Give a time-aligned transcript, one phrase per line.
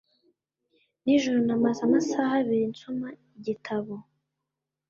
[1.03, 3.07] Nijoro namaze amasaha abiri nsoma
[3.37, 3.93] igitabo